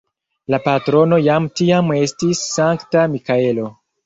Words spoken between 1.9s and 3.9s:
estis Sankta Mikaelo.